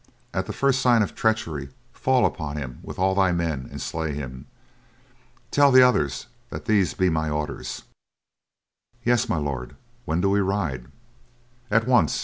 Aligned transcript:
At 0.33 0.47
the 0.47 0.51
first 0.51 0.81
sign 0.81 1.03
of 1.03 1.13
treachery, 1.13 1.69
fall 1.93 2.25
upon 2.25 2.57
him 2.57 2.79
with 2.81 2.97
all 2.97 3.13
thy 3.13 3.31
men 3.31 3.67
and 3.69 3.79
slay 3.79 4.15
him. 4.15 4.47
Tell 5.51 5.71
the 5.71 5.83
others 5.83 6.25
that 6.49 6.65
these 6.65 6.95
be 6.95 7.07
my 7.11 7.29
orders." 7.29 7.83
"Yes, 9.05 9.29
My 9.29 9.37
Lord. 9.37 9.75
When 10.05 10.19
do 10.19 10.31
we 10.31 10.39
ride?" 10.39 10.87
"At 11.69 11.85
once. 11.85 12.19